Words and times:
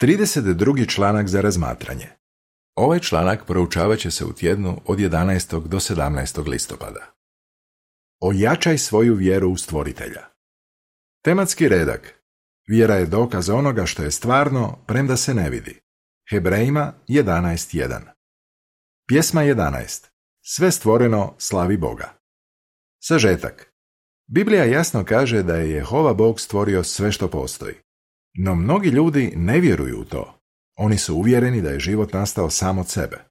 32. 0.00 0.88
članak 0.88 1.28
za 1.28 1.40
razmatranje. 1.40 2.08
Ovaj 2.74 3.00
članak 3.00 3.46
proučavat 3.46 3.98
će 3.98 4.10
se 4.10 4.24
u 4.24 4.32
tjednu 4.32 4.80
od 4.86 4.98
11. 4.98 5.68
do 5.68 5.76
17. 5.76 6.48
listopada. 6.48 7.14
Ojačaj 8.20 8.78
svoju 8.78 9.14
vjeru 9.14 9.50
u 9.50 9.56
stvoritelja. 9.56 10.22
Tematski 11.24 11.68
redak. 11.68 12.22
Vjera 12.68 12.94
je 12.94 13.06
dokaz 13.06 13.50
onoga 13.50 13.86
što 13.86 14.02
je 14.02 14.10
stvarno, 14.10 14.78
premda 14.86 15.16
se 15.16 15.34
ne 15.34 15.50
vidi. 15.50 15.80
Hebrejima 16.30 16.92
11.1. 17.08 18.00
Pjesma 19.06 19.42
11. 19.42 20.06
Sve 20.42 20.70
stvoreno 20.70 21.34
slavi 21.38 21.76
Boga. 21.76 22.18
Sažetak. 23.02 23.72
Biblija 24.26 24.64
jasno 24.64 25.04
kaže 25.04 25.42
da 25.42 25.56
je 25.56 25.70
Jehova 25.70 26.14
Bog 26.14 26.40
stvorio 26.40 26.84
sve 26.84 27.12
što 27.12 27.30
postoji. 27.30 27.83
No 28.34 28.54
mnogi 28.54 28.88
ljudi 28.88 29.32
ne 29.36 29.60
vjeruju 29.60 30.00
u 30.00 30.04
to. 30.04 30.38
Oni 30.76 30.98
su 30.98 31.14
uvjereni 31.14 31.62
da 31.62 31.70
je 31.70 31.80
život 31.80 32.12
nastao 32.12 32.50
sam 32.50 32.78
od 32.78 32.88
sebe. 32.88 33.24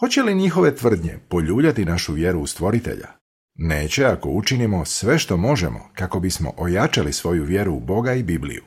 Hoće 0.00 0.22
li 0.22 0.34
njihove 0.34 0.76
tvrdnje 0.76 1.18
poljuljati 1.28 1.84
našu 1.84 2.12
vjeru 2.12 2.40
u 2.40 2.46
stvoritelja? 2.46 3.08
Neće 3.54 4.04
ako 4.04 4.30
učinimo 4.30 4.84
sve 4.84 5.18
što 5.18 5.36
možemo 5.36 5.90
kako 5.94 6.20
bismo 6.20 6.52
ojačali 6.56 7.12
svoju 7.12 7.44
vjeru 7.44 7.74
u 7.74 7.80
Boga 7.80 8.14
i 8.14 8.22
Bibliju. 8.22 8.64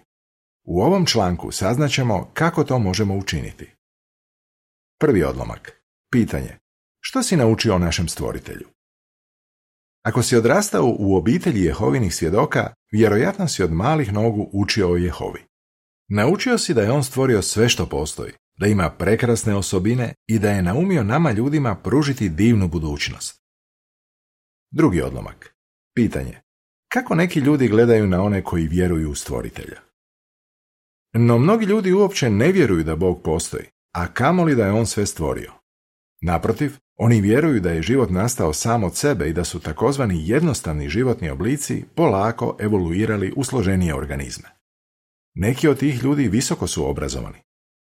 U 0.63 0.81
ovom 0.81 1.05
članku 1.05 1.51
saznaćemo 1.51 2.31
kako 2.33 2.63
to 2.63 2.79
možemo 2.79 3.17
učiniti. 3.17 3.71
Prvi 4.99 5.23
odlomak. 5.23 5.81
Pitanje. 6.11 6.57
Što 6.99 7.23
si 7.23 7.37
naučio 7.37 7.75
o 7.75 7.79
našem 7.79 8.07
stvoritelju? 8.07 8.67
Ako 10.03 10.23
si 10.23 10.35
odrastao 10.35 10.95
u 10.99 11.15
obitelji 11.15 11.63
Jehovinih 11.63 12.15
svjedoka, 12.15 12.73
vjerojatno 12.91 13.47
si 13.47 13.63
od 13.63 13.71
malih 13.71 14.13
nogu 14.13 14.49
učio 14.53 14.91
o 14.91 14.97
Jehovi. 14.97 15.50
Naučio 16.13 16.57
si 16.57 16.73
da 16.73 16.81
je 16.81 16.91
on 16.91 17.03
stvorio 17.03 17.41
sve 17.41 17.69
što 17.69 17.85
postoji, 17.85 18.31
da 18.59 18.67
ima 18.67 18.89
prekrasne 18.89 19.55
osobine 19.55 20.13
i 20.27 20.39
da 20.39 20.51
je 20.51 20.61
naumio 20.61 21.03
nama 21.03 21.31
ljudima 21.31 21.75
pružiti 21.75 22.29
divnu 22.29 22.67
budućnost. 22.67 23.41
Drugi 24.71 25.01
odlomak. 25.01 25.55
Pitanje. 25.95 26.41
Kako 26.93 27.15
neki 27.15 27.39
ljudi 27.39 27.67
gledaju 27.67 28.07
na 28.07 28.21
one 28.21 28.43
koji 28.43 28.67
vjeruju 28.67 29.11
u 29.11 29.15
stvoritelja? 29.15 29.79
No 31.13 31.37
mnogi 31.37 31.65
ljudi 31.65 31.93
uopće 31.93 32.29
ne 32.29 32.51
vjeruju 32.51 32.83
da 32.83 32.95
Bog 32.95 33.21
postoji, 33.23 33.65
a 33.95 34.07
kamoli 34.07 34.55
da 34.55 34.65
je 34.65 34.71
on 34.71 34.85
sve 34.85 35.05
stvorio. 35.05 35.51
Naprotiv, 36.21 36.71
oni 36.95 37.21
vjeruju 37.21 37.59
da 37.59 37.71
je 37.71 37.81
život 37.81 38.09
nastao 38.09 38.53
sam 38.53 38.83
od 38.83 38.95
sebe 38.95 39.29
i 39.29 39.33
da 39.33 39.43
su 39.43 39.59
takozvani 39.59 40.29
jednostavni 40.29 40.89
životni 40.89 41.29
oblici 41.29 41.85
polako 41.95 42.57
evoluirali 42.59 43.33
u 43.35 43.43
složenije 43.43 43.95
organizme. 43.95 44.60
Neki 45.33 45.67
od 45.67 45.79
tih 45.79 46.03
ljudi 46.03 46.27
visoko 46.27 46.67
su 46.67 46.89
obrazovani. 46.89 47.37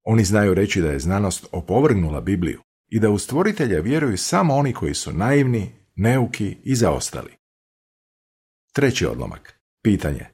Oni 0.05 0.25
znaju 0.25 0.55
reći 0.55 0.81
da 0.81 0.91
je 0.91 0.99
znanost 0.99 1.47
opovrgnula 1.53 2.21
Bibliju 2.21 2.61
i 2.89 3.01
da 3.01 3.11
u 3.11 3.19
stvoritelja 3.19 3.81
vjeruju 3.81 4.19
samo 4.19 4.55
oni 4.55 4.73
koji 4.73 4.95
su 4.95 5.13
naivni, 5.13 5.73
neuki 5.97 6.57
i 6.65 6.75
zaostali. 6.75 7.31
Treći 8.73 9.07
odlomak. 9.07 9.61
Pitanje. 9.83 10.27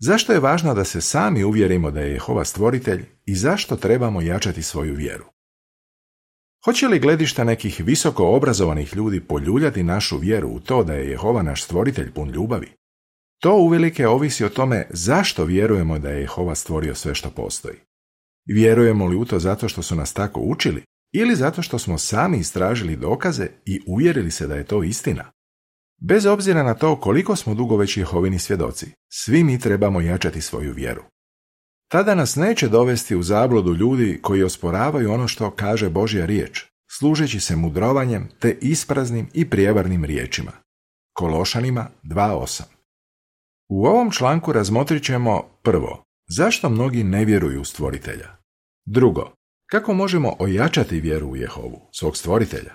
Zašto 0.00 0.32
je 0.32 0.40
važno 0.40 0.74
da 0.74 0.84
se 0.84 1.00
sami 1.00 1.44
uvjerimo 1.44 1.90
da 1.90 2.00
je 2.00 2.12
Jehova 2.12 2.44
stvoritelj 2.44 3.04
i 3.24 3.34
zašto 3.34 3.76
trebamo 3.76 4.20
jačati 4.20 4.62
svoju 4.62 4.94
vjeru? 4.94 5.24
Hoće 6.64 6.88
li 6.88 6.98
gledišta 6.98 7.44
nekih 7.44 7.80
visoko 7.84 8.26
obrazovanih 8.26 8.96
ljudi 8.96 9.20
poljuljati 9.20 9.82
našu 9.82 10.18
vjeru 10.18 10.48
u 10.48 10.60
to 10.60 10.84
da 10.84 10.94
je 10.94 11.10
Jehova 11.10 11.42
naš 11.42 11.64
stvoritelj 11.64 12.12
pun 12.12 12.30
ljubavi? 12.30 12.77
To 13.40 13.54
uvelike 13.54 14.08
ovisi 14.08 14.44
o 14.44 14.48
tome 14.48 14.86
zašto 14.90 15.44
vjerujemo 15.44 15.98
da 15.98 16.10
je 16.10 16.20
Jehova 16.20 16.54
stvorio 16.54 16.94
sve 16.94 17.14
što 17.14 17.30
postoji. 17.30 17.76
Vjerujemo 18.46 19.06
li 19.06 19.16
u 19.16 19.24
to 19.24 19.38
zato 19.38 19.68
što 19.68 19.82
su 19.82 19.94
nas 19.94 20.12
tako 20.12 20.40
učili 20.40 20.82
ili 21.12 21.36
zato 21.36 21.62
što 21.62 21.78
smo 21.78 21.98
sami 21.98 22.38
istražili 22.38 22.96
dokaze 22.96 23.46
i 23.64 23.80
uvjerili 23.86 24.30
se 24.30 24.46
da 24.46 24.54
je 24.54 24.64
to 24.64 24.82
istina? 24.82 25.24
Bez 26.00 26.26
obzira 26.26 26.62
na 26.62 26.74
to 26.74 27.00
koliko 27.00 27.36
smo 27.36 27.54
dugo 27.54 27.76
već 27.76 27.96
Jehovini 27.96 28.38
svjedoci, 28.38 28.86
svi 29.12 29.44
mi 29.44 29.58
trebamo 29.58 30.00
jačati 30.00 30.40
svoju 30.40 30.72
vjeru. 30.72 31.02
Tada 31.88 32.14
nas 32.14 32.36
neće 32.36 32.68
dovesti 32.68 33.16
u 33.16 33.22
zabludu 33.22 33.74
ljudi 33.74 34.18
koji 34.22 34.42
osporavaju 34.42 35.12
ono 35.12 35.28
što 35.28 35.50
kaže 35.50 35.90
Božja 35.90 36.26
riječ, 36.26 36.64
služeći 36.98 37.40
se 37.40 37.56
mudrovanjem 37.56 38.28
te 38.38 38.58
ispraznim 38.60 39.28
i 39.34 39.50
prijevarnim 39.50 40.04
riječima. 40.04 40.52
Kološanima 41.12 41.88
2.8 42.02 42.77
U 43.68 43.86
ovom 43.86 44.10
članku 44.10 44.52
razmotrit 44.52 45.04
ćemo 45.04 45.58
prvo, 45.62 46.04
zašto 46.28 46.70
mnogi 46.70 47.04
ne 47.04 47.24
vjeruju 47.24 47.60
u 47.60 47.64
stvoritelja? 47.64 48.36
Drugo, 48.86 49.32
kako 49.70 49.94
možemo 49.94 50.36
ojačati 50.38 51.00
vjeru 51.00 51.26
u 51.26 51.36
Jehovu, 51.36 51.88
svog 51.92 52.16
stvoritelja? 52.16 52.74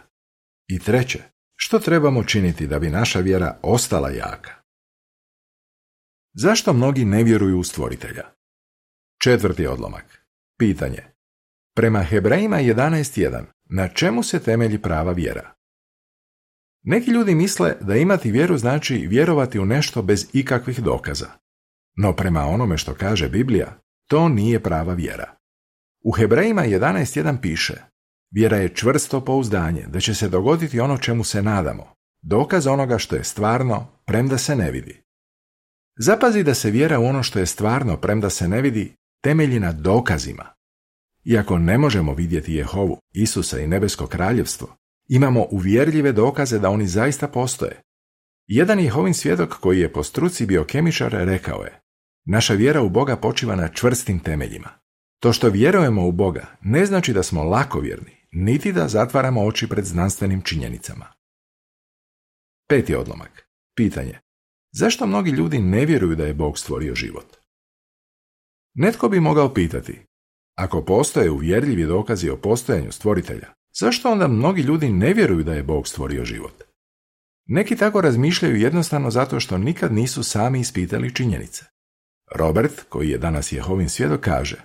I 0.67 0.79
treće, 0.79 1.19
što 1.55 1.79
trebamo 1.79 2.23
činiti 2.23 2.67
da 2.67 2.79
bi 2.79 2.89
naša 2.89 3.19
vjera 3.19 3.59
ostala 3.61 4.09
jaka? 4.09 4.51
Zašto 6.33 6.73
mnogi 6.73 7.05
ne 7.05 7.23
vjeruju 7.23 7.59
u 7.59 7.63
stvoritelja? 7.63 8.23
Četvrti 9.23 9.67
odlomak. 9.67 10.25
Pitanje. 10.59 11.03
Prema 11.75 12.03
Hebrejima 12.03 12.57
11.1. 12.57 13.43
Na 13.69 13.87
čemu 13.87 14.23
se 14.23 14.39
temelji 14.39 14.81
prava 14.81 15.11
vjera? 15.11 15.53
Neki 16.83 17.11
ljudi 17.11 17.35
misle 17.35 17.75
da 17.81 17.95
imati 17.95 18.31
vjeru 18.31 18.57
znači 18.57 18.95
vjerovati 18.95 19.59
u 19.59 19.65
nešto 19.65 20.01
bez 20.01 20.27
ikakvih 20.33 20.79
dokaza. 20.79 21.27
No 21.95 22.13
prema 22.15 22.45
onome 22.45 22.77
što 22.77 22.93
kaže 22.93 23.29
Biblija, 23.29 23.79
to 24.07 24.29
nije 24.29 24.63
prava 24.63 24.93
vjera. 24.93 25.35
U 26.03 26.11
Hebrejima 26.11 26.63
11.1 26.63 27.41
piše 27.41 27.73
Vjera 28.33 28.57
je 28.57 28.69
čvrsto 28.69 29.25
pouzdanje 29.25 29.85
da 29.87 29.99
će 29.99 30.15
se 30.15 30.29
dogoditi 30.29 30.79
ono 30.79 30.97
čemu 30.97 31.23
se 31.23 31.41
nadamo, 31.41 31.93
dokaz 32.21 32.67
onoga 32.67 32.97
što 32.97 33.15
je 33.15 33.23
stvarno, 33.23 33.87
premda 34.05 34.37
se 34.37 34.55
ne 34.55 34.71
vidi. 34.71 35.01
Zapazi 35.97 36.43
da 36.43 36.53
se 36.53 36.71
vjera 36.71 36.99
u 36.99 37.05
ono 37.05 37.23
što 37.23 37.39
je 37.39 37.45
stvarno, 37.45 37.97
premda 37.97 38.29
se 38.29 38.47
ne 38.47 38.61
vidi, 38.61 38.95
temelji 39.23 39.59
na 39.59 39.71
dokazima. 39.71 40.45
Iako 41.25 41.57
ne 41.57 41.77
možemo 41.77 42.13
vidjeti 42.13 42.53
Jehovu, 42.53 42.97
Isusa 43.13 43.59
i 43.59 43.67
nebesko 43.67 44.07
kraljevstvo, 44.07 44.75
imamo 45.07 45.47
uvjerljive 45.51 46.11
dokaze 46.11 46.59
da 46.59 46.69
oni 46.69 46.87
zaista 46.87 47.27
postoje. 47.27 47.81
Jedan 48.47 48.79
Jehovin 48.79 49.13
svjedok 49.13 49.53
koji 49.53 49.79
je 49.79 49.93
po 49.93 50.03
struci 50.03 50.45
bio 50.45 50.63
kemičar 50.63 51.11
rekao 51.11 51.63
je 51.63 51.83
Naša 52.25 52.53
vjera 52.53 52.81
u 52.81 52.89
Boga 52.89 53.15
počiva 53.15 53.55
na 53.55 53.67
čvrstim 53.67 54.19
temeljima. 54.19 54.69
To 55.19 55.33
što 55.33 55.49
vjerujemo 55.49 56.07
u 56.07 56.11
Boga 56.11 56.45
ne 56.61 56.85
znači 56.85 57.13
da 57.13 57.23
smo 57.23 57.43
lakovjerni, 57.43 58.11
niti 58.31 58.71
da 58.71 58.87
zatvaramo 58.87 59.45
oči 59.45 59.69
pred 59.69 59.85
znanstvenim 59.85 60.41
činjenicama. 60.41 61.05
Peti 62.69 62.95
odlomak. 62.95 63.49
Pitanje. 63.75 64.19
Zašto 64.71 65.07
mnogi 65.07 65.31
ljudi 65.31 65.59
ne 65.59 65.85
vjeruju 65.85 66.15
da 66.15 66.25
je 66.25 66.33
Bog 66.33 66.59
stvorio 66.59 66.95
život? 66.95 67.35
Netko 68.73 69.09
bi 69.09 69.19
mogao 69.19 69.53
pitati, 69.53 70.05
ako 70.55 70.85
postoje 70.85 71.31
uvjerljivi 71.31 71.85
dokazi 71.85 72.29
o 72.29 72.37
postojanju 72.37 72.91
stvoritelja, 72.91 73.53
zašto 73.79 74.11
onda 74.11 74.27
mnogi 74.27 74.61
ljudi 74.61 74.89
ne 74.89 75.13
vjeruju 75.13 75.43
da 75.43 75.53
je 75.53 75.63
Bog 75.63 75.87
stvorio 75.87 76.25
život? 76.25 76.63
Neki 77.45 77.75
tako 77.75 78.01
razmišljaju 78.01 78.55
jednostavno 78.55 79.11
zato 79.11 79.39
što 79.39 79.57
nikad 79.57 79.93
nisu 79.93 80.23
sami 80.23 80.59
ispitali 80.59 81.15
činjenice. 81.15 81.65
Robert, 82.35 82.83
koji 82.89 83.09
je 83.09 83.17
danas 83.17 83.51
Jehovin 83.51 83.89
svjedok, 83.89 84.21
kaže 84.21 84.57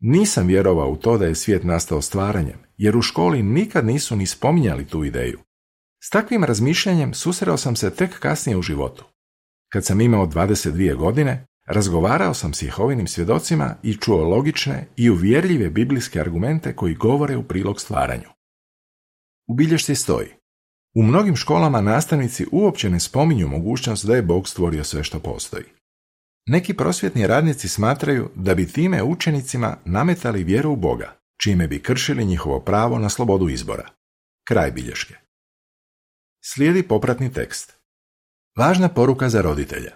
Nisam 0.00 0.46
vjerovao 0.46 0.90
u 0.90 0.96
to 0.96 1.18
da 1.18 1.26
je 1.26 1.34
svijet 1.34 1.64
nastao 1.64 2.02
stvaranjem, 2.02 2.58
jer 2.76 2.96
u 2.96 3.02
školi 3.02 3.42
nikad 3.42 3.86
nisu 3.86 4.16
ni 4.16 4.26
spominjali 4.26 4.86
tu 4.86 5.04
ideju. 5.04 5.38
S 6.00 6.10
takvim 6.10 6.44
razmišljanjem 6.44 7.14
susreo 7.14 7.56
sam 7.56 7.76
se 7.76 7.90
tek 7.90 8.18
kasnije 8.18 8.56
u 8.56 8.62
životu. 8.62 9.04
Kad 9.72 9.84
sam 9.84 10.00
imao 10.00 10.26
22 10.26 10.94
godine, 10.96 11.46
Razgovarao 11.68 12.34
sam 12.34 12.54
s 12.54 12.62
Jehovinim 12.62 13.06
svjedocima 13.06 13.76
i 13.82 13.96
čuo 13.96 14.28
logične 14.28 14.86
i 14.96 15.10
uvjerljive 15.10 15.70
biblijske 15.70 16.20
argumente 16.20 16.76
koji 16.76 16.94
govore 16.94 17.36
u 17.36 17.42
prilog 17.42 17.80
stvaranju. 17.80 18.28
U 19.48 19.54
bilješci 19.54 19.94
stoji. 19.94 20.28
U 20.94 21.02
mnogim 21.02 21.36
školama 21.36 21.80
nastavnici 21.80 22.46
uopće 22.52 22.90
ne 22.90 23.00
spominju 23.00 23.48
mogućnost 23.48 24.06
da 24.06 24.16
je 24.16 24.22
Bog 24.22 24.48
stvorio 24.48 24.84
sve 24.84 25.04
što 25.04 25.20
postoji. 25.20 25.64
Neki 26.46 26.74
prosvjetni 26.74 27.26
radnici 27.26 27.68
smatraju 27.68 28.30
da 28.34 28.54
bi 28.54 28.72
time 28.72 29.02
učenicima 29.02 29.76
nametali 29.84 30.44
vjeru 30.44 30.72
u 30.72 30.76
Boga, 30.76 31.20
čime 31.40 31.68
bi 31.68 31.82
kršili 31.82 32.24
njihovo 32.24 32.60
pravo 32.60 32.98
na 32.98 33.08
slobodu 33.08 33.48
izbora. 33.48 33.88
Kraj 34.44 34.70
bilješke. 34.70 35.14
Slijedi 36.44 36.82
popratni 36.82 37.32
tekst. 37.32 37.78
Važna 38.58 38.88
poruka 38.88 39.28
za 39.28 39.40
roditelja. 39.40 39.90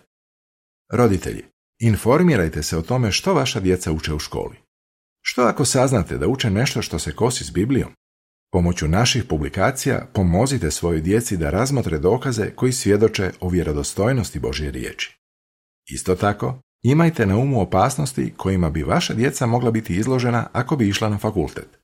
Roditelji, 0.92 1.51
Informirajte 1.84 2.62
se 2.62 2.78
o 2.78 2.82
tome 2.82 3.12
što 3.12 3.34
vaša 3.34 3.60
djeca 3.60 3.92
uče 3.92 4.14
u 4.14 4.18
školi. 4.18 4.56
Što 5.22 5.42
ako 5.42 5.64
saznate 5.64 6.18
da 6.18 6.28
uče 6.28 6.50
nešto 6.50 6.82
što 6.82 6.98
se 6.98 7.14
kosi 7.14 7.44
s 7.44 7.50
Biblijom? 7.50 7.90
Pomoću 8.52 8.88
naših 8.88 9.24
publikacija 9.24 10.06
pomozite 10.14 10.70
svojoj 10.70 11.00
djeci 11.00 11.36
da 11.36 11.50
razmotre 11.50 11.98
dokaze 11.98 12.50
koji 12.50 12.72
svjedoče 12.72 13.30
o 13.40 13.48
vjerodostojnosti 13.48 14.38
Božje 14.38 14.70
riječi. 14.70 15.18
Isto 15.90 16.14
tako, 16.14 16.60
imajte 16.82 17.26
na 17.26 17.36
umu 17.36 17.60
opasnosti 17.60 18.34
kojima 18.36 18.70
bi 18.70 18.82
vaša 18.82 19.14
djeca 19.14 19.46
mogla 19.46 19.70
biti 19.70 19.96
izložena 19.96 20.48
ako 20.52 20.76
bi 20.76 20.88
išla 20.88 21.08
na 21.08 21.18
fakultet. 21.18 21.78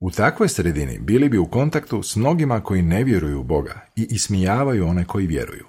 U 0.00 0.10
takvoj 0.10 0.48
sredini 0.48 0.98
bili 0.98 1.28
bi 1.28 1.38
u 1.38 1.50
kontaktu 1.50 2.02
s 2.02 2.16
mnogima 2.16 2.60
koji 2.60 2.82
ne 2.82 3.04
vjeruju 3.04 3.40
u 3.40 3.44
Boga 3.44 3.86
i 3.96 4.06
ismijavaju 4.10 4.86
one 4.86 5.04
koji 5.04 5.26
vjeruju. 5.26 5.66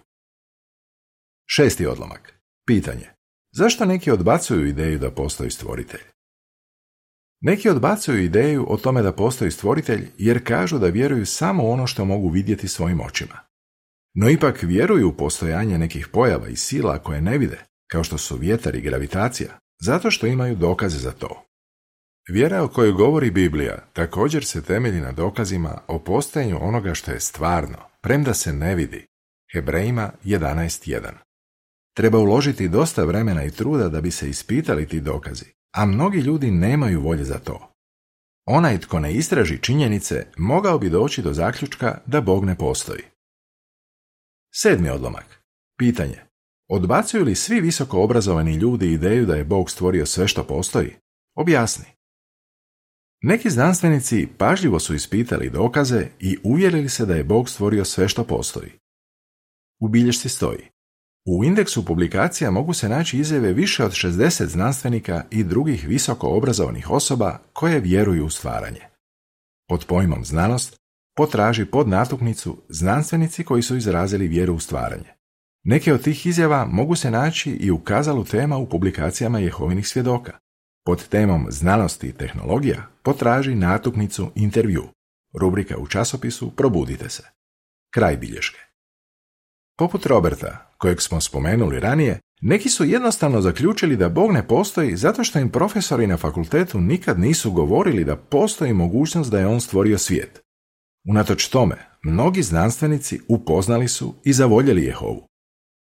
Šesti 1.47 1.85
odlomak. 1.85 2.39
Pitanje. 2.67 3.14
Zašto 3.57 3.85
neki 3.85 4.11
odbacuju 4.11 4.67
ideju 4.67 4.99
da 4.99 5.11
postoji 5.11 5.51
stvoritelj? 5.51 6.01
Neki 7.41 7.69
odbacuju 7.69 8.23
ideju 8.23 8.65
o 8.69 8.77
tome 8.77 9.01
da 9.01 9.11
postoji 9.11 9.51
stvoritelj 9.51 10.07
jer 10.17 10.47
kažu 10.47 10.79
da 10.79 10.87
vjeruju 10.87 11.25
samo 11.25 11.69
ono 11.69 11.87
što 11.87 12.05
mogu 12.05 12.29
vidjeti 12.29 12.67
svojim 12.67 13.01
očima. 13.01 13.39
No 14.13 14.29
ipak 14.29 14.63
vjeruju 14.63 15.09
u 15.09 15.13
postojanje 15.13 15.77
nekih 15.77 16.07
pojava 16.07 16.47
i 16.47 16.55
sila 16.55 16.99
koje 16.99 17.21
ne 17.21 17.37
vide, 17.37 17.59
kao 17.91 18.03
što 18.03 18.17
su 18.17 18.37
vjetar 18.37 18.75
i 18.75 18.81
gravitacija, 18.81 19.59
zato 19.81 20.11
što 20.11 20.27
imaju 20.27 20.55
dokaze 20.55 20.97
za 20.97 21.11
to. 21.11 21.45
Vjera 22.29 22.63
o 22.63 22.67
kojoj 22.67 22.91
govori 22.91 23.31
Biblija 23.31 23.87
također 23.93 24.45
se 24.45 24.61
temelji 24.61 25.01
na 25.01 25.11
dokazima 25.11 25.81
o 25.87 25.99
postojanju 25.99 26.57
onoga 26.61 26.93
što 26.93 27.11
je 27.11 27.19
stvarno, 27.19 27.77
premda 28.01 28.33
se 28.33 28.53
ne 28.53 28.75
vidi. 28.75 29.05
Hebrejima 29.53 30.11
11.1 30.23 31.24
Treba 31.95 32.19
uložiti 32.19 32.69
dosta 32.69 33.03
vremena 33.03 33.43
i 33.43 33.51
truda 33.51 33.89
da 33.89 34.01
bi 34.01 34.11
se 34.11 34.29
ispitali 34.29 34.87
ti 34.87 34.99
dokazi, 35.01 35.45
a 35.75 35.85
mnogi 35.85 36.19
ljudi 36.19 36.51
nemaju 36.51 37.01
volje 37.01 37.23
za 37.23 37.39
to. 37.39 37.71
Onaj 38.45 38.79
tko 38.79 38.99
ne 38.99 39.13
istraži 39.13 39.61
činjenice 39.61 40.27
mogao 40.37 40.79
bi 40.79 40.89
doći 40.89 41.21
do 41.21 41.33
zaključka 41.33 42.01
da 42.05 42.21
Bog 42.21 42.45
ne 42.45 42.57
postoji. 42.57 43.01
Sedmi 44.53 44.89
odlomak. 44.89 45.43
Pitanje. 45.77 46.19
Odbacuju 46.69 47.23
li 47.23 47.35
svi 47.35 47.61
visoko 47.61 48.03
obrazovani 48.03 48.55
ljudi 48.55 48.91
ideju 48.91 49.25
da 49.25 49.35
je 49.35 49.43
Bog 49.43 49.69
stvorio 49.69 50.05
sve 50.05 50.27
što 50.27 50.43
postoji? 50.43 50.95
Objasni. 51.35 51.85
Neki 53.21 53.49
znanstvenici 53.49 54.27
pažljivo 54.37 54.79
su 54.79 54.95
ispitali 54.95 55.49
dokaze 55.49 56.07
i 56.19 56.37
uvjerili 56.43 56.89
se 56.89 57.05
da 57.05 57.15
je 57.15 57.23
Bog 57.23 57.49
stvorio 57.49 57.85
sve 57.85 58.09
što 58.09 58.23
postoji. 58.23 58.71
U 59.79 59.87
bilješci 59.87 60.29
stoji. 60.29 60.74
U 61.27 61.43
indeksu 61.43 61.85
publikacija 61.85 62.51
mogu 62.51 62.73
se 62.73 62.89
naći 62.89 63.17
izjave 63.17 63.53
više 63.53 63.83
od 63.83 63.91
60 63.91 64.45
znanstvenika 64.45 65.23
i 65.31 65.43
drugih 65.43 65.87
visoko 65.87 66.27
obrazovanih 66.27 66.91
osoba 66.91 67.39
koje 67.53 67.79
vjeruju 67.79 68.25
u 68.25 68.29
stvaranje. 68.29 68.81
Pod 69.69 69.85
pojmom 69.85 70.25
znanost 70.25 70.75
potraži 71.15 71.65
pod 71.65 71.87
natuknicu 71.87 72.57
znanstvenici 72.69 73.43
koji 73.43 73.61
su 73.61 73.75
izrazili 73.75 74.27
vjeru 74.27 74.53
u 74.53 74.59
stvaranje. 74.59 75.13
Neke 75.63 75.93
od 75.93 76.03
tih 76.03 76.25
izjava 76.25 76.65
mogu 76.65 76.95
se 76.95 77.11
naći 77.11 77.51
i 77.51 77.71
u 77.71 77.79
kazalu 77.79 78.23
tema 78.23 78.57
u 78.57 78.69
publikacijama 78.69 79.39
Jehovinih 79.39 79.87
svjedoka. 79.87 80.37
Pod 80.85 81.07
temom 81.07 81.47
znanosti 81.49 82.07
i 82.07 82.13
tehnologija 82.13 82.87
potraži 83.03 83.55
natuknicu 83.55 84.31
intervju. 84.35 84.83
Rubrika 85.39 85.77
u 85.77 85.87
časopisu 85.87 86.51
Probudite 86.51 87.09
se. 87.09 87.23
Kraj 87.93 88.17
bilješke. 88.17 88.64
Poput 89.77 90.05
Roberta, 90.05 90.73
kojeg 90.77 91.01
smo 91.01 91.21
spomenuli 91.21 91.79
ranije, 91.79 92.19
neki 92.41 92.69
su 92.69 92.83
jednostavno 92.83 93.41
zaključili 93.41 93.97
da 93.97 94.09
Bog 94.09 94.31
ne 94.31 94.47
postoji 94.47 94.95
zato 94.95 95.23
što 95.23 95.39
im 95.39 95.49
profesori 95.49 96.07
na 96.07 96.17
fakultetu 96.17 96.81
nikad 96.81 97.19
nisu 97.19 97.51
govorili 97.51 98.03
da 98.03 98.15
postoji 98.15 98.73
mogućnost 98.73 99.31
da 99.31 99.39
je 99.39 99.47
on 99.47 99.61
stvorio 99.61 99.97
svijet. 99.97 100.41
Unatoč 101.09 101.47
tome, 101.47 101.75
mnogi 102.03 102.43
znanstvenici 102.43 103.19
upoznali 103.27 103.87
su 103.87 104.15
i 104.23 104.33
zavoljeli 104.33 104.83
Jehovu. 104.83 105.27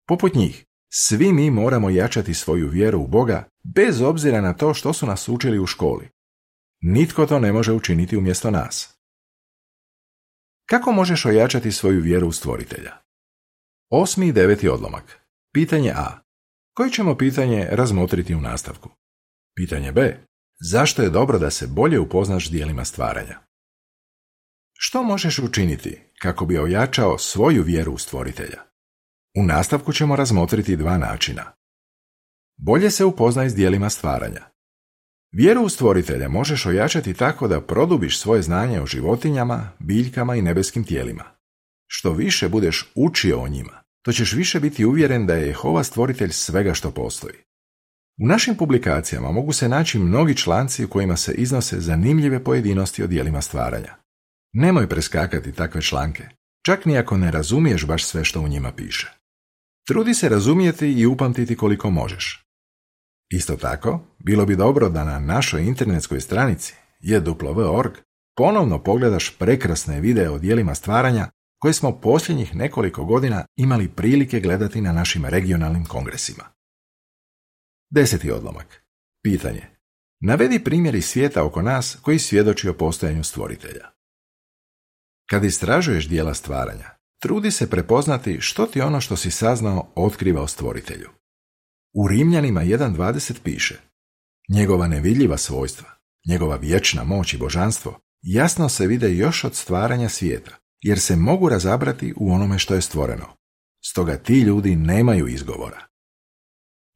Poput 0.09 0.35
njih, 0.35 0.65
svi 0.93 1.33
mi 1.33 1.51
moramo 1.51 1.91
jačati 1.91 2.35
svoju 2.35 2.69
vjeru 2.69 3.01
u 3.01 3.07
Boga 3.07 3.49
bez 3.75 4.01
obzira 4.01 4.41
na 4.41 4.55
to 4.55 4.75
što 4.75 4.93
su 4.93 5.07
nas 5.07 5.29
učili 5.29 5.59
u 5.59 5.67
školi. 5.67 6.09
Nitko 6.81 7.27
to 7.27 7.39
ne 7.39 7.53
može 7.53 7.73
učiniti 7.73 8.17
umjesto 8.17 8.51
nas. 8.51 8.95
Kako 10.69 10.93
možeš 10.93 11.27
ojačati 11.27 11.73
svoju 11.73 12.01
vjeru 12.01 12.29
u 12.29 12.33
stvoritelja? 12.33 13.03
Osmi 13.95 14.29
i 14.29 14.33
deveti 14.33 14.69
odlomak. 14.69 15.21
Pitanje 15.55 15.93
A. 15.97 16.19
Koje 16.75 16.91
ćemo 16.91 17.17
pitanje 17.17 17.69
razmotriti 17.71 18.35
u 18.35 18.41
nastavku? 18.41 18.91
Pitanje 19.57 19.93
B. 19.93 20.19
Zašto 20.71 21.03
je 21.03 21.11
dobro 21.11 21.39
da 21.39 21.51
se 21.51 21.67
bolje 21.67 22.01
upoznaš 22.01 22.51
dijelima 22.51 22.85
stvaranja? 22.85 23.39
Što 24.73 25.03
možeš 25.03 25.39
učiniti 25.39 26.01
kako 26.19 26.47
bi 26.47 26.59
ojačao 26.59 27.19
svoju 27.19 27.63
vjeru 27.63 27.93
u 27.93 27.99
stvoritelja? 27.99 28.63
U 29.37 29.43
nastavku 29.43 29.93
ćemo 29.93 30.17
razmotriti 30.17 30.77
dva 30.77 30.99
načina. 30.99 31.53
Bolje 32.57 32.91
se 32.91 33.05
upoznaj 33.05 33.49
s 33.49 33.55
dijelima 33.55 33.91
stvaranja. 33.91 34.41
Vjeru 35.33 35.63
u 35.63 35.69
stvoritelja 35.69 36.29
možeš 36.29 36.67
ojačati 36.67 37.15
tako 37.15 37.49
da 37.49 37.61
produbiš 37.61 38.21
svoje 38.21 38.43
znanje 38.43 38.81
o 38.81 38.87
životinjama, 38.87 39.73
biljkama 39.79 40.37
i 40.37 40.43
nebeskim 40.43 40.85
tijelima. 40.85 41.25
Što 41.87 42.13
više 42.13 42.49
budeš 42.49 42.93
učio 42.95 43.41
o 43.41 43.49
njima, 43.49 43.82
to 44.03 44.13
ćeš 44.13 44.33
više 44.33 44.61
biti 44.61 44.85
uvjeren 44.85 45.27
da 45.27 45.35
je 45.35 45.47
Jehova 45.47 45.85
stvoritelj 45.85 46.31
svega 46.31 46.75
što 46.75 46.91
postoji. 46.91 47.35
U 48.21 48.27
našim 48.27 48.57
publikacijama 48.57 49.33
mogu 49.33 49.53
se 49.53 49.69
naći 49.69 49.99
mnogi 49.99 50.37
članci 50.37 50.85
u 50.85 50.89
kojima 50.89 51.17
se 51.17 51.35
iznose 51.35 51.81
zanimljive 51.81 52.45
pojedinosti 52.45 53.03
o 53.03 53.07
dijelima 53.07 53.43
stvaranja. 53.43 53.97
Nemoj 54.53 54.89
preskakati 54.89 55.53
takve 55.53 55.83
članke, 55.83 56.29
čak 56.67 56.85
ni 56.85 56.99
ako 56.99 57.17
ne 57.17 57.31
razumiješ 57.31 57.87
baš 57.87 58.05
sve 58.05 58.25
što 58.25 58.41
u 58.41 58.49
njima 58.49 58.73
piše. 58.73 59.13
Trudi 59.87 60.15
se 60.15 60.29
razumijeti 60.29 60.93
i 60.93 61.07
upamtiti 61.07 61.57
koliko 61.57 61.91
možeš. 61.91 62.45
Isto 63.31 63.57
tako, 63.57 64.01
bilo 64.19 64.47
bi 64.47 64.57
dobro 64.57 64.89
da 64.89 65.05
na 65.05 65.19
našoj 65.19 65.63
internetskoj 65.63 66.21
stranici 66.21 66.75
jeduplo.org 67.01 67.93
ponovno 68.37 68.83
pogledaš 68.83 69.37
prekrasne 69.39 70.01
videe 70.01 70.31
o 70.31 70.39
dijelima 70.39 70.75
stvaranja 70.75 71.29
koje 71.63 71.75
smo 71.75 72.01
posljednjih 72.01 72.55
nekoliko 72.55 73.05
godina 73.05 73.45
imali 73.57 73.89
prilike 73.89 74.41
gledati 74.41 74.81
na 74.81 74.93
našim 74.93 75.25
regionalnim 75.25 75.85
kongresima. 75.85 76.45
Deseti 77.91 78.31
odlomak. 78.31 78.85
Pitanje. 79.25 79.63
Navedi 80.21 80.65
primjeri 80.65 81.03
svijeta 81.03 81.45
oko 81.45 81.63
nas 81.63 81.99
koji 82.03 82.19
svjedoči 82.19 82.69
o 82.69 82.75
postojanju 82.75 83.25
stvoritelja. 83.25 83.89
Kad 85.31 85.45
istražuješ 85.45 86.09
dijela 86.09 86.35
stvaranja, 86.35 86.91
trudi 87.21 87.51
se 87.51 87.71
prepoznati 87.71 88.41
što 88.41 88.67
ti 88.67 88.81
ono 88.81 89.01
što 89.01 89.17
si 89.17 89.31
saznao 89.31 89.93
otkriva 89.95 90.43
o 90.43 90.47
stvoritelju. 90.47 91.11
U 91.95 92.09
Rimljanima 92.09 92.61
1.20 92.61 93.35
piše 93.45 93.81
Njegova 94.49 94.87
nevidljiva 94.87 95.39
svojstva, 95.39 95.91
njegova 96.29 96.57
vječna 96.57 97.05
moć 97.05 97.35
i 97.35 97.39
božanstvo 97.39 98.01
jasno 98.23 98.69
se 98.69 98.87
vide 98.87 99.15
još 99.15 99.45
od 99.45 99.55
stvaranja 99.55 100.09
svijeta, 100.09 100.62
jer 100.83 101.01
se 101.01 101.17
mogu 101.17 101.49
razabrati 101.49 102.15
u 102.17 102.33
onome 102.33 102.59
što 102.59 102.75
je 102.75 102.83
stvoreno. 102.83 103.27
Stoga 103.85 104.17
ti 104.17 104.41
ljudi 104.41 104.77
nemaju 104.77 105.29
izgovora. 105.29 105.87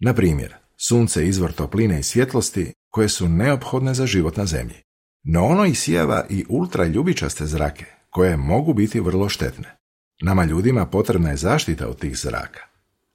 Na 0.00 0.14
primjer, 0.14 0.54
sunce 0.88 1.20
je 1.20 1.28
izvor 1.28 1.52
topline 1.52 2.00
i 2.00 2.02
svjetlosti 2.02 2.72
koje 2.90 3.08
su 3.08 3.28
neophodne 3.28 3.94
za 3.94 4.06
život 4.06 4.36
na 4.36 4.46
zemlji. 4.46 4.76
No 5.22 5.44
ono 5.44 5.64
isijava 5.64 6.26
i 6.30 6.44
ultra 6.48 6.84
ljubičaste 6.84 7.46
zrake, 7.46 7.84
koje 8.10 8.36
mogu 8.36 8.74
biti 8.74 9.00
vrlo 9.00 9.28
štetne. 9.28 9.76
Nama 10.22 10.44
ljudima 10.44 10.86
potrebna 10.86 11.30
je 11.30 11.36
zaštita 11.36 11.88
od 11.88 11.98
tih 11.98 12.18
zraka, 12.18 12.60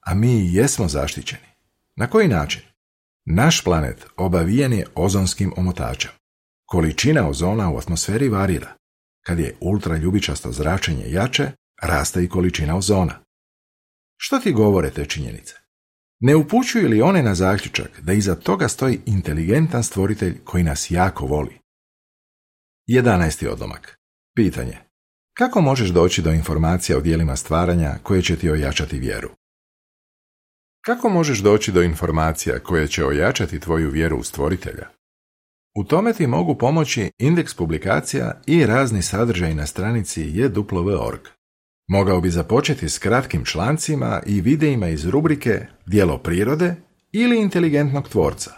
a 0.00 0.14
mi 0.14 0.54
jesmo 0.54 0.88
zaštićeni. 0.88 1.46
Na 1.96 2.06
koji 2.06 2.28
način? 2.28 2.62
Naš 3.24 3.64
planet 3.64 4.06
obavijen 4.16 4.72
je 4.72 4.86
ozonskim 4.94 5.52
omotačem. 5.56 6.10
Količina 6.66 7.28
ozona 7.28 7.70
u 7.70 7.78
atmosferi 7.78 8.28
varira. 8.28 8.74
Kad 9.26 9.38
je 9.38 9.56
ultraljubičasto 9.60 10.52
zračenje 10.52 11.04
jače, 11.08 11.50
raste 11.82 12.24
i 12.24 12.28
količina 12.28 12.76
ozona. 12.76 13.24
Što 14.16 14.38
ti 14.38 14.52
govore 14.52 14.90
te 14.90 15.04
činjenice? 15.04 15.54
Ne 16.20 16.36
upućuju 16.36 16.88
li 16.88 17.02
one 17.02 17.22
na 17.22 17.34
zaključak 17.34 18.00
da 18.00 18.12
iza 18.12 18.34
toga 18.34 18.68
stoji 18.68 19.00
inteligentan 19.06 19.82
stvoritelj 19.84 20.44
koji 20.44 20.64
nas 20.64 20.90
jako 20.90 21.26
voli? 21.26 21.58
11. 22.88 23.48
odlomak. 23.48 23.98
Pitanje. 24.36 24.78
Kako 25.38 25.60
možeš 25.60 25.88
doći 25.88 26.22
do 26.22 26.30
informacija 26.30 26.98
o 26.98 27.00
dijelima 27.00 27.36
stvaranja 27.36 27.98
koje 28.02 28.22
će 28.22 28.36
ti 28.36 28.50
ojačati 28.50 28.98
vjeru? 28.98 29.30
Kako 30.84 31.08
možeš 31.08 31.38
doći 31.38 31.72
do 31.72 31.82
informacija 31.82 32.58
koje 32.58 32.88
će 32.88 33.06
ojačati 33.06 33.60
tvoju 33.60 33.90
vjeru 33.90 34.18
u 34.18 34.22
stvoritelja? 34.22 34.88
U 35.74 35.84
tome 35.84 36.12
ti 36.12 36.26
mogu 36.26 36.58
pomoći 36.58 37.10
indeks 37.18 37.54
publikacija 37.54 38.40
i 38.46 38.66
razni 38.66 39.02
sadržaj 39.02 39.54
na 39.54 39.66
stranici 39.66 40.22
jeduplo.org. 40.22 41.20
Mogao 41.88 42.20
bi 42.20 42.30
započeti 42.30 42.88
s 42.88 42.98
kratkim 42.98 43.44
člancima 43.44 44.22
i 44.26 44.40
videima 44.40 44.88
iz 44.88 45.06
rubrike 45.08 45.66
Dijelo 45.86 46.18
prirode 46.18 46.74
ili 47.12 47.38
inteligentnog 47.38 48.08
tvorca. 48.08 48.50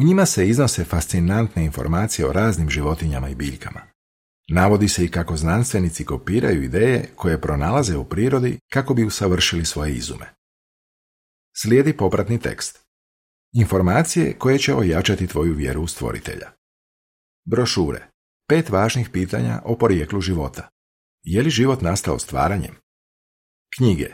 U 0.00 0.04
njima 0.04 0.26
se 0.26 0.48
iznose 0.48 0.84
fascinantne 0.84 1.64
informacije 1.64 2.28
o 2.28 2.32
raznim 2.32 2.70
životinjama 2.70 3.28
i 3.28 3.34
biljkama. 3.34 3.80
Navodi 4.48 4.88
se 4.88 5.04
i 5.04 5.08
kako 5.08 5.36
znanstvenici 5.36 6.04
kopiraju 6.04 6.62
ideje 6.62 7.08
koje 7.16 7.40
pronalaze 7.40 7.96
u 7.96 8.04
prirodi 8.04 8.58
kako 8.72 8.94
bi 8.94 9.04
usavršili 9.04 9.64
svoje 9.64 9.94
izume. 9.94 10.34
Slijedi 11.56 11.96
popratni 11.96 12.38
tekst. 12.38 12.83
Informacije 13.54 14.38
koje 14.38 14.58
će 14.58 14.74
ojačati 14.74 15.26
tvoju 15.26 15.54
vjeru 15.54 15.82
u 15.82 15.86
stvoritelja. 15.86 16.50
Brošure. 17.44 18.08
Pet 18.48 18.68
važnih 18.68 19.08
pitanja 19.12 19.62
o 19.64 19.78
porijeklu 19.78 20.20
života. 20.20 20.68
Je 21.22 21.42
li 21.42 21.50
život 21.50 21.80
nastao 21.80 22.18
stvaranjem? 22.18 22.74
Knjige. 23.76 24.08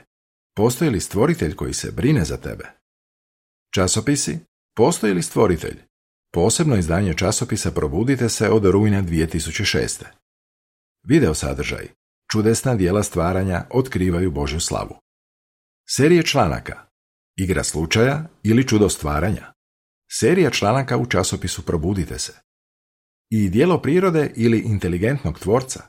Postoji 0.57 0.91
li 0.91 1.01
stvoritelj 1.01 1.55
koji 1.55 1.75
se 1.75 1.93
brine 1.93 2.25
za 2.25 2.37
tebe? 2.37 2.65
Časopisi. 3.75 4.39
Postoji 4.77 5.15
li 5.15 5.23
stvoritelj? 5.23 5.79
Posebno 6.33 6.77
izdanje 6.77 7.15
časopisa 7.15 7.71
Probudite 7.71 8.29
se 8.29 8.49
od 8.49 8.65
rujna 8.65 9.03
2006. 9.03 10.05
Video 11.09 11.35
sadržaj. 11.35 11.89
Čudesna 12.33 12.75
dijela 12.75 13.03
stvaranja 13.03 13.67
otkrivaju 13.71 14.31
Božju 14.31 14.61
slavu. 14.61 14.97
Serije 15.89 16.23
članaka. 16.23 16.90
Igra 17.37 17.65
slučaja 17.65 18.29
ili 18.43 18.69
čudo 18.69 18.89
stvaranja. 18.89 19.53
Serija 20.11 20.51
članaka 20.51 20.97
u 20.97 21.07
časopisu 21.07 21.63
Probudite 21.63 22.19
se. 22.19 22.33
I 23.31 23.49
dijelo 23.49 23.83
prirode 23.83 24.33
ili 24.37 24.59
inteligentnog 24.59 25.39
tvorca. 25.39 25.83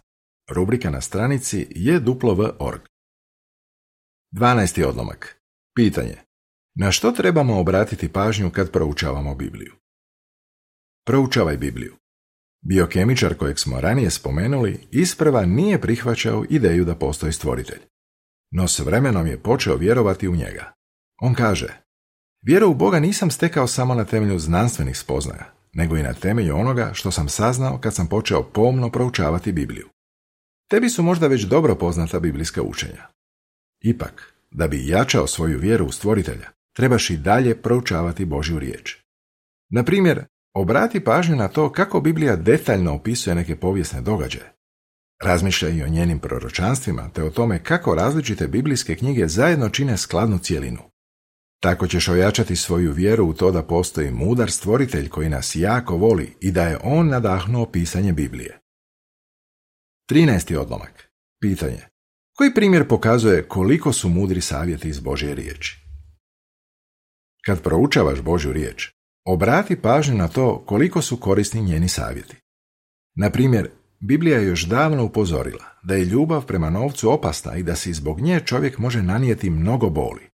Rubrika 0.50 0.89
na 0.89 1.01
stranici 1.01 1.67
je 1.69 2.00
duplo.org. 2.00 2.81
12. 4.31 4.86
odlomak. 4.86 5.41
Pitanje. 5.75 6.15
Na 6.75 6.91
što 6.91 7.12
trebamo 7.12 7.60
obratiti 7.60 8.10
pažnju 8.10 8.51
kad 8.51 8.71
proučavamo 8.71 9.36
Bibliju? 9.36 9.74
Proučavaj 11.05 11.57
Bibliju. 11.57 11.95
Biokemičar 12.62 13.38
kojeg 13.38 13.60
smo 13.60 13.81
ranije 13.81 14.10
spomenuli 14.10 14.88
isprva 14.91 15.45
nije 15.45 15.81
prihvaćao 15.81 16.45
ideju 16.50 16.86
da 16.86 16.95
postoji 16.95 17.33
stvoritelj. 17.33 17.79
No 18.51 18.67
s 18.67 18.79
vremenom 18.79 19.27
je 19.27 19.43
počeo 19.43 19.75
vjerovati 19.75 20.27
u 20.27 20.36
njega. 20.36 20.74
On 21.21 21.33
kaže, 21.33 21.67
vjeru 22.41 22.69
u 22.69 22.73
Boga 22.73 22.99
nisam 22.99 23.31
stekao 23.31 23.67
samo 23.67 23.95
na 23.95 24.05
temelju 24.05 24.39
znanstvenih 24.39 24.97
spoznaja, 24.97 25.53
nego 25.73 25.97
i 25.97 26.03
na 26.03 26.13
temelju 26.13 26.55
onoga 26.55 26.91
što 26.93 27.11
sam 27.11 27.29
saznao 27.29 27.77
kad 27.77 27.95
sam 27.95 28.07
počeo 28.07 28.43
pomno 28.43 28.89
proučavati 28.89 29.51
Bibliju. 29.51 29.89
Tebi 30.69 30.89
su 30.89 31.03
možda 31.03 31.27
već 31.27 31.41
dobro 31.41 31.75
poznata 31.75 32.19
biblijska 32.19 32.61
učenja. 32.61 33.07
Ipak, 33.83 34.33
da 34.51 34.67
bi 34.67 34.87
jačao 34.87 35.27
svoju 35.27 35.59
vjeru 35.59 35.85
u 35.85 35.91
stvoritelja, 35.91 36.49
trebaš 36.75 37.09
i 37.09 37.17
dalje 37.17 37.61
proučavati 37.61 38.25
Božju 38.25 38.59
riječ. 38.59 38.97
Na 39.69 39.83
primjer, 39.83 40.25
obrati 40.53 41.03
pažnju 41.03 41.35
na 41.35 41.47
to 41.47 41.71
kako 41.71 42.01
Biblija 42.01 42.35
detaljno 42.35 42.93
opisuje 42.93 43.35
neke 43.35 43.55
povijesne 43.55 44.01
događaje. 44.01 44.53
Razmišljaj 45.23 45.73
i 45.73 45.83
o 45.83 45.87
njenim 45.87 46.19
proročanstvima, 46.19 47.09
te 47.09 47.23
o 47.23 47.29
tome 47.29 47.63
kako 47.63 47.95
različite 47.95 48.47
biblijske 48.47 48.95
knjige 48.95 49.27
zajedno 49.27 49.69
čine 49.69 49.97
skladnu 49.97 50.37
cijelinu. 50.37 50.90
Tako 51.62 51.88
ćeš 51.88 52.08
ojačati 52.08 52.56
svoju 52.56 52.91
vjeru 52.91 53.25
u 53.25 53.34
to 53.34 53.51
da 53.51 53.63
postoji 53.63 54.12
mudar 54.12 54.51
stvoritelj 54.51 55.10
koji 55.10 55.30
nas 55.30 55.56
jako 55.56 55.98
voli 55.98 56.36
i 56.39 56.51
da 56.51 56.63
je 56.63 56.77
on 56.84 57.08
nadahnuo 57.08 57.65
pisanje 57.65 58.13
Biblije. 58.13 58.60
13. 60.12 60.58
odlomak. 60.58 61.10
Pitanje. 61.41 61.82
Koji 62.38 62.53
primjer 62.53 62.88
pokazuje 62.88 63.44
koliko 63.44 63.94
su 63.94 64.10
mudri 64.10 64.41
savjeti 64.41 64.89
iz 64.89 65.00
Božje 65.00 65.36
riječi? 65.36 65.82
Kad 67.46 67.62
proučavaš 67.62 68.22
Božju 68.22 68.53
riječ, 68.53 68.91
obrati 69.25 69.82
pažnju 69.82 70.15
na 70.15 70.27
to 70.27 70.63
koliko 70.65 71.01
su 71.01 71.18
korisni 71.18 71.62
njeni 71.62 71.88
savjeti. 71.88 72.36
Na 73.15 73.30
primjer, 73.30 73.70
Biblija 74.00 74.39
je 74.39 74.48
još 74.48 74.65
davno 74.65 75.03
upozorila 75.03 75.65
da 75.84 75.96
je 75.96 76.06
ljubav 76.06 76.46
prema 76.46 76.70
novcu 76.70 77.12
opasna 77.12 77.58
i 77.58 77.63
da 77.63 77.75
se 77.75 77.94
zbog 77.94 78.22
nje 78.22 78.39
čovjek 78.46 78.77
može 78.77 79.01
nanijeti 79.01 79.50
mnogo 79.50 79.89
boli. 79.89 80.30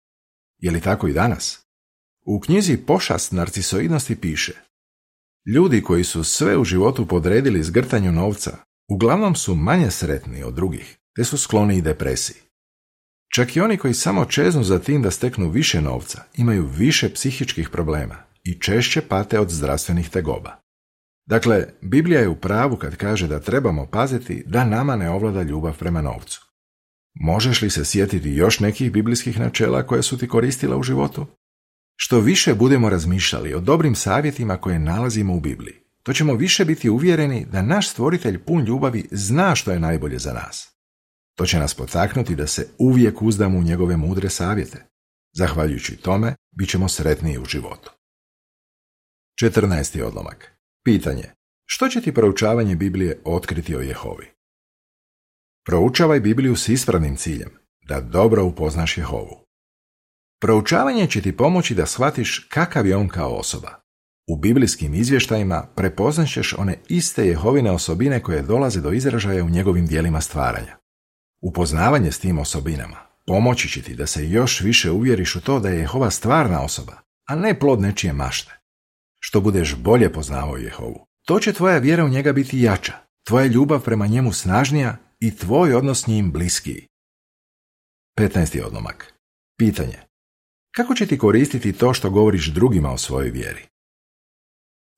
Je 0.62 0.72
li 0.72 0.82
tako 0.82 1.08
i 1.08 1.14
danas? 1.14 1.60
U 2.26 2.40
knjizi 2.40 2.78
Pošast 2.78 3.32
narcisoidnosti 3.32 4.16
piše 4.16 4.54
Ljudi 5.46 5.82
koji 5.82 6.04
su 6.04 6.24
sve 6.24 6.58
u 6.58 6.64
životu 6.64 7.06
podredili 7.08 7.64
zgrtanju 7.64 8.12
novca, 8.12 8.58
uglavnom 8.90 9.36
su 9.36 9.56
manje 9.56 9.92
sretni 9.92 10.44
od 10.44 10.54
drugih, 10.54 10.98
te 11.16 11.24
su 11.24 11.38
skloni 11.38 11.78
i 11.78 11.82
depresiji. 11.82 12.38
Čak 13.36 13.56
i 13.56 13.62
oni 13.62 13.78
koji 13.78 13.94
samo 13.94 14.26
čeznu 14.26 14.64
za 14.64 14.80
tim 14.80 15.02
da 15.02 15.12
steknu 15.12 15.50
više 15.50 15.82
novca, 15.82 16.24
imaju 16.36 16.66
više 16.66 17.14
psihičkih 17.14 17.70
problema 17.70 18.16
i 18.44 18.60
češće 18.60 19.02
pate 19.02 19.40
od 19.40 19.50
zdravstvenih 19.50 20.10
tegoba. 20.10 20.56
Dakle, 21.26 21.68
Biblija 21.82 22.22
je 22.22 22.30
u 22.30 22.36
pravu 22.36 22.76
kad 22.76 22.96
kaže 22.96 23.28
da 23.28 23.40
trebamo 23.40 23.86
paziti 23.86 24.44
da 24.46 24.66
nama 24.66 24.96
ne 24.96 25.10
ovlada 25.10 25.42
ljubav 25.42 25.78
prema 25.78 26.02
novcu. 26.02 26.51
Možeš 27.14 27.62
li 27.62 27.70
se 27.70 27.86
sjetiti 27.86 28.30
još 28.30 28.60
nekih 28.60 28.92
biblijskih 28.92 29.40
načela 29.40 29.88
koje 29.88 30.04
su 30.04 30.18
ti 30.18 30.28
koristila 30.28 30.78
u 30.78 30.84
životu? 30.84 31.28
Što 31.96 32.20
više 32.20 32.54
budemo 32.54 32.90
razmišljali 32.90 33.54
o 33.54 33.60
dobrim 33.60 33.96
savjetima 33.96 34.58
koje 34.58 34.80
nalazimo 34.80 35.36
u 35.36 35.40
Bibliji, 35.40 35.76
to 36.04 36.14
ćemo 36.14 36.34
više 36.34 36.66
biti 36.66 36.90
uvjereni 36.90 37.46
da 37.46 37.62
naš 37.62 37.90
stvoritelj 37.90 38.44
pun 38.44 38.64
ljubavi 38.64 39.08
zna 39.12 39.56
što 39.56 39.72
je 39.72 39.80
najbolje 39.80 40.20
za 40.20 40.34
nas. 40.34 40.72
To 41.36 41.46
će 41.46 41.60
nas 41.60 41.74
potaknuti 41.74 42.36
da 42.36 42.48
se 42.48 42.68
uvijek 42.78 43.22
uzdamo 43.22 43.60
u 43.60 43.64
njegove 43.64 43.98
mudre 43.98 44.30
savjete. 44.30 44.86
Zahvaljujući 45.34 45.98
tome, 45.98 46.36
bit 46.52 46.70
ćemo 46.70 46.88
sretniji 46.88 47.38
u 47.38 47.46
životu. 47.46 47.92
14. 49.42 50.04
odlomak. 50.04 50.52
Pitanje. 50.84 51.24
Što 51.66 51.90
će 51.90 52.02
ti 52.02 52.14
proučavanje 52.14 52.76
Biblije 52.76 53.22
otkriti 53.26 53.76
o 53.76 53.80
Jehovi? 53.80 54.28
Proučavaj 55.66 56.20
Bibliju 56.20 56.56
s 56.56 56.70
ispravnim 56.70 57.16
ciljem, 57.16 57.50
da 57.88 58.02
dobro 58.02 58.46
upoznaš 58.46 58.98
Jehovu. 58.98 59.46
Proučavanje 60.42 61.08
će 61.08 61.22
ti 61.22 61.38
pomoći 61.38 61.76
da 61.76 61.86
shvatiš 61.86 62.48
kakav 62.50 62.88
je 62.88 62.96
on 62.96 63.08
kao 63.08 63.36
osoba. 63.36 63.70
U 64.28 64.36
biblijskim 64.36 64.94
izvještajima 64.94 65.68
prepoznaćeš 65.76 66.54
one 66.58 66.78
iste 66.88 67.28
Jehovine 67.28 67.72
osobine 67.72 68.24
koje 68.24 68.42
dolaze 68.42 68.82
do 68.82 68.92
izražaja 68.92 69.44
u 69.44 69.50
njegovim 69.50 69.88
dijelima 69.88 70.22
stvaranja. 70.22 70.78
Upoznavanje 71.42 72.12
s 72.12 72.20
tim 72.20 72.40
osobinama 72.40 72.98
pomoći 73.28 73.70
će 73.70 73.82
ti 73.82 73.96
da 73.96 74.08
se 74.08 74.30
još 74.30 74.62
više 74.62 74.92
uvjeriš 74.92 75.36
u 75.36 75.42
to 75.42 75.60
da 75.60 75.70
je 75.70 75.80
Jehova 75.80 76.12
stvarna 76.12 76.62
osoba, 76.62 76.94
a 77.28 77.36
ne 77.36 77.60
plod 77.60 77.82
nečije 77.82 78.14
mašte. 78.14 78.60
Što 79.20 79.42
budeš 79.42 79.76
bolje 79.76 80.14
poznavao 80.14 80.58
Jehovu, 80.58 81.06
to 81.26 81.40
će 81.40 81.54
tvoja 81.54 81.78
vjera 81.78 82.06
u 82.06 82.10
njega 82.10 82.34
biti 82.34 82.62
jača, 82.62 82.94
tvoja 83.24 83.46
ljubav 83.46 83.82
prema 83.82 84.08
njemu 84.08 84.34
snažnija 84.34 84.98
i 85.22 85.36
tvoj 85.36 85.74
odnos 85.74 86.04
s 86.04 86.08
njim 86.08 86.32
bliskiji. 86.32 86.88
15. 88.20 88.66
odlomak. 88.66 89.14
Pitanje. 89.58 90.00
Kako 90.76 90.96
će 90.96 91.08
ti 91.08 91.18
koristiti 91.18 91.74
to 91.74 91.94
što 91.94 92.10
govoriš 92.10 92.48
drugima 92.48 92.92
o 92.92 92.98
svojoj 92.98 93.30
vjeri? 93.30 93.68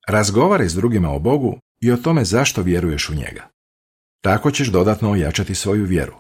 Razgovaraj 0.08 0.70
s 0.70 0.74
drugima 0.74 1.12
o 1.12 1.20
Bogu 1.20 1.60
i 1.82 1.92
o 1.92 1.98
tome 1.98 2.26
zašto 2.26 2.62
vjeruješ 2.62 3.10
u 3.10 3.14
njega. 3.14 3.50
Tako 4.22 4.52
ćeš 4.52 4.68
dodatno 4.68 5.12
ojačati 5.12 5.56
svoju 5.56 5.86
vjeru. 5.86 6.16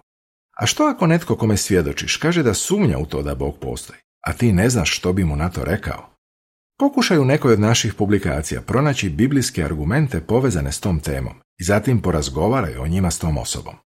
A 0.59 0.65
što 0.65 0.83
ako 0.83 1.07
netko 1.07 1.35
kome 1.35 1.57
svjedočiš 1.57 2.17
kaže 2.17 2.43
da 2.43 2.53
sumnja 2.53 2.97
u 2.97 3.05
to 3.05 3.21
da 3.21 3.35
Bog 3.35 3.57
postoji, 3.59 3.99
a 4.27 4.33
ti 4.33 4.53
ne 4.53 4.69
znaš 4.69 4.97
što 4.97 5.13
bi 5.13 5.23
mu 5.23 5.35
na 5.35 5.49
to 5.49 5.63
rekao? 5.63 6.09
Pokušaj 6.79 7.17
u 7.17 7.25
nekoj 7.25 7.53
od 7.53 7.59
naših 7.59 7.93
publikacija 7.93 8.61
pronaći 8.61 9.09
biblijske 9.09 9.63
argumente 9.63 10.21
povezane 10.21 10.71
s 10.71 10.79
tom 10.79 10.99
temom 10.99 11.33
i 11.57 11.63
zatim 11.63 12.01
porazgovaraj 12.01 12.77
o 12.77 12.87
njima 12.87 13.11
s 13.11 13.19
tom 13.19 13.37
osobom. 13.37 13.82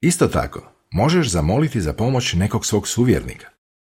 Isto 0.00 0.28
tako, 0.28 0.72
možeš 0.90 1.28
zamoliti 1.28 1.80
za 1.80 1.92
pomoć 1.92 2.34
nekog 2.34 2.66
svog 2.66 2.88
suvjernika. 2.88 3.46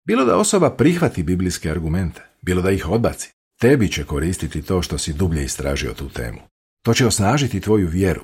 Bilo 0.08 0.26
da 0.26 0.38
osoba 0.38 0.70
prihvati 0.70 1.24
biblijske 1.24 1.72
argumente, 1.72 2.22
bilo 2.42 2.62
da 2.62 2.72
ih 2.72 2.90
odbaci, 2.90 3.32
tebi 3.60 3.92
će 3.92 4.06
koristiti 4.06 4.62
to 4.62 4.82
što 4.82 4.98
si 4.98 5.14
dublje 5.14 5.44
istražio 5.44 5.94
tu 5.94 6.10
temu. 6.10 6.40
To 6.84 6.94
će 6.94 7.08
osnažiti 7.08 7.62
tvoju 7.62 7.88
vjeru. 7.88 8.24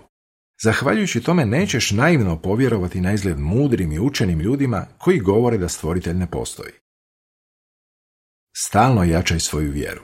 Zahvaljujući 0.64 1.22
tome 1.22 1.46
nećeš 1.46 1.92
naivno 1.92 2.42
povjerovati 2.42 3.02
na 3.02 3.14
izgled 3.14 3.40
mudrim 3.40 3.92
i 3.92 4.00
učenim 4.00 4.40
ljudima 4.40 4.88
koji 4.98 5.20
govore 5.20 5.58
da 5.58 5.70
stvoritelj 5.70 6.16
ne 6.16 6.32
postoji. 6.32 6.72
Stalno 8.56 9.04
jačaj 9.04 9.40
svoju 9.40 9.72
vjeru. 9.72 10.02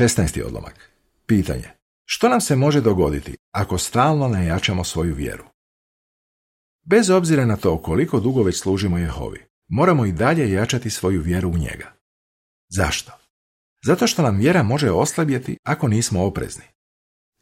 16. 0.00 0.42
odlomak. 0.46 0.90
Pitanje. 1.26 1.68
Što 2.04 2.28
nam 2.28 2.40
se 2.40 2.56
može 2.56 2.80
dogoditi 2.80 3.36
ako 3.52 3.78
stalno 3.78 4.28
ne 4.28 4.46
jačamo 4.46 4.84
svoju 4.84 5.14
vjeru? 5.14 5.53
Bez 6.86 7.10
obzira 7.10 7.46
na 7.46 7.56
to 7.56 7.82
koliko 7.82 8.20
dugo 8.20 8.42
već 8.42 8.60
služimo 8.60 8.98
Jehovi, 8.98 9.40
moramo 9.68 10.06
i 10.06 10.12
dalje 10.12 10.52
jačati 10.52 10.90
svoju 10.90 11.20
vjeru 11.22 11.48
u 11.48 11.58
njega. 11.58 11.92
Zašto? 12.68 13.12
Zato 13.84 14.06
što 14.06 14.22
nam 14.22 14.36
vjera 14.36 14.62
može 14.62 14.90
oslabjeti 14.90 15.56
ako 15.62 15.88
nismo 15.88 16.24
oprezni. 16.24 16.64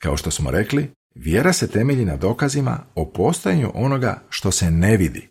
Kao 0.03 0.17
što 0.17 0.31
smo 0.31 0.51
rekli, 0.51 0.91
vjera 1.15 1.53
se 1.53 1.69
temelji 1.69 2.05
na 2.05 2.17
dokazima 2.17 2.79
o 2.95 3.13
postojanju 3.13 3.71
onoga 3.75 4.23
što 4.29 4.51
se 4.51 4.71
ne 4.71 4.97
vidi. 4.97 5.29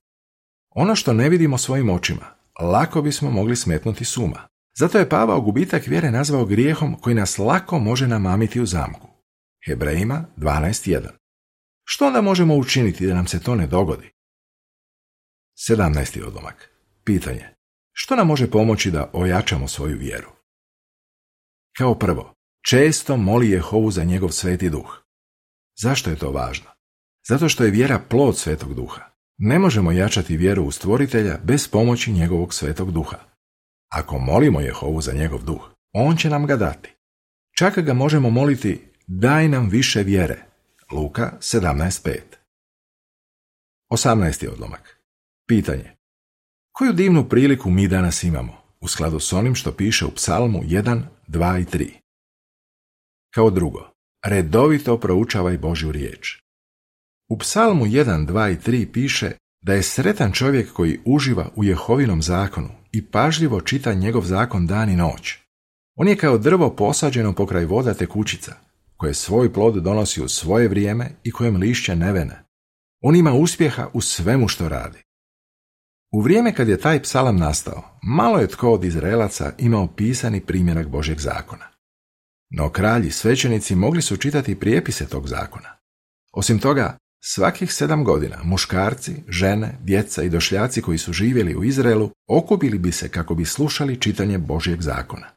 Ono 0.76 0.96
što 0.96 1.14
ne 1.14 1.30
vidimo 1.30 1.58
svojim 1.58 1.90
očima, 1.90 2.26
lako 2.60 3.02
bismo 3.02 3.32
mogli 3.32 3.56
smetnuti 3.56 4.06
suma. 4.06 4.48
Zato 4.78 4.98
je 5.00 5.10
Pavao 5.10 5.42
gubitak 5.42 5.88
vjere 5.88 6.12
nazvao 6.12 6.46
grijehom 6.46 6.96
koji 6.96 7.16
nas 7.16 7.38
lako 7.38 7.80
može 7.80 8.08
namamiti 8.08 8.62
u 8.62 8.66
zamku. 8.66 9.08
Hebrejima 9.68 10.26
12.1 10.38 11.21
Što 11.84 12.08
onda 12.08 12.22
možemo 12.22 12.56
učiniti 12.56 13.08
da 13.08 13.14
nam 13.14 13.28
se 13.28 13.44
to 13.44 13.56
ne 13.56 13.68
dogodi? 13.68 14.12
17. 15.70 16.26
odlomak. 16.28 16.70
Pitanje. 17.04 17.50
Što 17.92 18.16
nam 18.16 18.28
može 18.28 18.52
pomoći 18.52 18.92
da 18.92 19.10
ojačamo 19.14 19.68
svoju 19.68 19.98
vjeru? 19.98 20.32
Kao 21.78 22.00
prvo, 22.00 22.34
često 22.70 23.18
moli 23.18 23.50
Jehovu 23.50 23.92
za 23.92 24.04
njegov 24.04 24.30
sveti 24.30 24.70
duh. 24.70 25.02
Zašto 25.82 26.10
je 26.10 26.16
to 26.16 26.32
važno? 26.32 26.70
Zato 27.30 27.50
što 27.50 27.64
je 27.64 27.72
vjera 27.72 28.00
plod 28.10 28.38
svetog 28.38 28.74
duha. 28.74 29.02
Ne 29.38 29.60
možemo 29.60 29.92
jačati 29.92 30.38
vjeru 30.38 30.64
u 30.64 30.72
stvoritelja 30.72 31.40
bez 31.44 31.68
pomoći 31.68 32.12
njegovog 32.12 32.54
svetog 32.54 32.92
duha. 32.92 33.18
Ako 33.90 34.20
molimo 34.20 34.62
Jehovu 34.62 35.02
za 35.02 35.14
njegov 35.14 35.44
duh, 35.44 35.70
on 35.94 36.18
će 36.18 36.30
nam 36.30 36.46
ga 36.46 36.56
dati. 36.56 36.96
Čak 37.58 37.80
ga 37.80 37.94
možemo 37.94 38.30
moliti 38.30 38.82
daj 39.08 39.48
nam 39.48 39.70
više 39.70 40.04
vjere. 40.04 40.51
Luka 40.92 41.32
17.5 41.40 42.20
18. 43.92 44.48
odlomak. 44.54 44.98
Pitanje. 45.48 45.92
Koju 46.72 46.94
divnu 46.94 47.30
priliku 47.30 47.70
mi 47.70 47.88
danas 47.88 48.24
imamo, 48.24 48.58
u 48.80 48.88
skladu 48.88 49.20
s 49.20 49.34
onim 49.34 49.56
što 49.56 49.72
piše 49.72 50.06
u 50.06 50.12
psalmu 50.12 50.62
1, 50.64 51.02
2 51.28 51.62
i 51.62 51.66
3? 51.66 51.90
Kao 53.34 53.50
drugo, 53.50 53.92
redovito 54.26 55.00
proučavaj 55.00 55.58
Božju 55.58 55.92
riječ. 55.92 56.42
U 57.30 57.38
psalmu 57.38 57.86
1, 57.86 58.28
2 58.28 58.54
i 58.54 58.72
3 58.72 58.92
piše 58.92 59.32
da 59.62 59.74
je 59.74 59.84
sretan 59.84 60.32
čovjek 60.32 60.74
koji 60.74 61.00
uživa 61.06 61.50
u 61.56 61.64
Jehovinom 61.64 62.22
zakonu 62.22 62.70
i 62.92 63.06
pažljivo 63.06 63.62
čita 63.62 63.94
njegov 63.94 64.24
zakon 64.24 64.68
dan 64.68 64.90
i 64.90 64.96
noć. 64.96 65.38
On 65.96 66.08
je 66.08 66.18
kao 66.18 66.38
drvo 66.38 66.76
posađeno 66.76 67.34
pokraj 67.36 67.66
voda 67.66 67.94
tekućica, 67.94 68.56
koje 69.02 69.14
svoj 69.14 69.54
plod 69.54 69.84
donosi 69.84 70.22
u 70.22 70.28
svoje 70.28 70.68
vrijeme 70.68 71.10
i 71.24 71.32
kojem 71.32 71.56
lišće 71.56 71.96
nevene. 71.96 72.44
On 73.04 73.16
ima 73.16 73.34
uspjeha 73.34 73.88
u 73.94 74.02
svemu 74.02 74.48
što 74.48 74.70
radi. 74.70 75.04
U 76.14 76.22
vrijeme 76.22 76.56
kad 76.56 76.68
je 76.68 76.80
taj 76.80 77.02
psalam 77.02 77.38
nastao, 77.38 78.00
malo 78.04 78.40
je 78.40 78.48
tko 78.48 78.72
od 78.72 78.84
Izraelaca 78.84 79.54
imao 79.58 79.88
pisani 79.88 80.42
primjerak 80.42 80.88
Božeg 80.88 81.20
zakona. 81.20 81.66
No 82.50 82.70
kralji 82.70 83.12
svećenici 83.12 83.76
mogli 83.76 84.02
su 84.02 84.18
čitati 84.18 84.60
prijepise 84.60 85.08
tog 85.08 85.28
zakona. 85.28 85.70
Osim 86.34 86.60
toga, 86.60 86.98
svakih 87.24 87.74
sedam 87.74 88.04
godina 88.04 88.38
muškarci, 88.44 89.24
žene, 89.28 89.78
djeca 89.84 90.24
i 90.24 90.30
došljaci 90.30 90.82
koji 90.82 90.98
su 90.98 91.14
živjeli 91.14 91.56
u 91.56 91.64
Izraelu 91.64 92.12
okupili 92.28 92.78
bi 92.78 92.92
se 92.92 93.10
kako 93.10 93.36
bi 93.36 93.46
slušali 93.46 94.00
čitanje 94.00 94.38
Božjeg 94.38 94.82
zakona. 94.82 95.28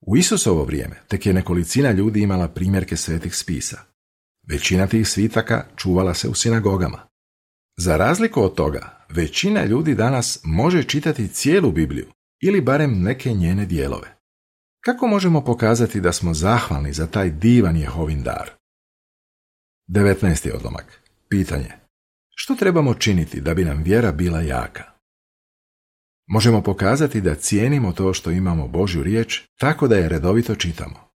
U 0.00 0.16
Isusovo 0.16 0.64
vrijeme 0.64 0.96
tek 1.08 1.26
je 1.26 1.32
nekolicina 1.32 1.90
ljudi 1.90 2.22
imala 2.22 2.48
primjerke 2.48 2.96
svetih 2.96 3.36
spisa. 3.36 3.80
Većina 4.48 4.86
tih 4.86 5.08
svitaka 5.08 5.64
čuvala 5.76 6.14
se 6.14 6.28
u 6.28 6.34
sinagogama. 6.34 6.98
Za 7.76 7.96
razliku 7.96 8.42
od 8.42 8.54
toga, 8.54 9.06
većina 9.08 9.64
ljudi 9.64 9.94
danas 9.94 10.40
može 10.44 10.82
čitati 10.82 11.28
cijelu 11.28 11.72
Bibliju 11.72 12.06
ili 12.40 12.60
barem 12.60 13.02
neke 13.02 13.32
njene 13.32 13.66
dijelove. 13.66 14.16
Kako 14.84 15.06
možemo 15.06 15.44
pokazati 15.44 16.00
da 16.00 16.12
smo 16.12 16.34
zahvalni 16.34 16.92
za 16.92 17.06
taj 17.06 17.30
divan 17.30 17.76
Jehovin 17.76 18.22
dar? 18.22 18.50
19. 19.88 20.54
odlomak. 20.54 21.00
Pitanje. 21.28 21.72
Što 22.34 22.54
trebamo 22.54 22.94
činiti 22.94 23.40
da 23.40 23.54
bi 23.54 23.64
nam 23.64 23.82
vjera 23.82 24.12
bila 24.12 24.40
jaka? 24.40 24.95
Možemo 26.26 26.62
pokazati 26.62 27.20
da 27.20 27.34
cijenimo 27.34 27.92
to 27.92 28.14
što 28.14 28.30
imamo 28.30 28.68
Božju 28.68 29.02
riječ 29.02 29.42
tako 29.58 29.88
da 29.88 29.96
je 29.96 30.08
redovito 30.08 30.54
čitamo. 30.54 31.06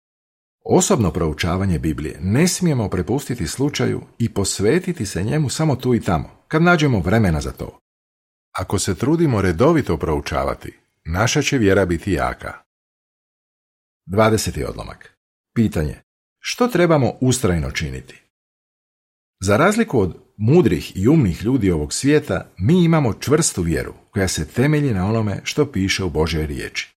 Osobno 0.65 1.11
proučavanje 1.11 1.79
Biblije 1.79 2.19
ne 2.23 2.49
smijemo 2.49 2.89
prepustiti 2.89 3.47
slučaju 3.47 4.03
i 4.19 4.29
posvetiti 4.29 5.07
se 5.07 5.23
njemu 5.23 5.49
samo 5.49 5.77
tu 5.77 5.95
i 5.95 6.01
tamo, 6.01 6.45
kad 6.49 6.63
nađemo 6.63 7.01
vremena 7.01 7.41
za 7.41 7.53
to. 7.53 7.79
Ako 8.53 8.79
se 8.79 8.95
trudimo 8.95 9.43
redovito 9.43 9.97
proučavati, 9.97 10.79
naša 11.05 11.43
će 11.43 11.59
vjera 11.59 11.87
biti 11.87 12.13
jaka. 12.13 12.53
20. 14.07 14.65
odlomak. 14.69 15.19
Pitanje. 15.55 16.01
Što 16.39 16.69
trebamo 16.69 17.13
ustrajno 17.21 17.71
činiti? 17.71 18.23
Za 19.41 19.57
razliku 19.57 20.01
od 20.01 20.17
mudrih 20.37 20.97
i 20.97 21.09
umnih 21.09 21.43
ljudi 21.43 21.71
ovog 21.71 21.93
svijeta, 21.93 22.51
mi 22.59 22.85
imamo 22.85 23.15
čvrstu 23.15 23.63
vjeru 23.63 23.95
koja 24.11 24.29
se 24.29 24.49
temelji 24.49 24.95
na 24.95 25.07
onome 25.07 25.41
što 25.45 25.73
piše 25.73 26.05
u 26.05 26.11
Božoj 26.11 26.47
riječi. 26.47 26.95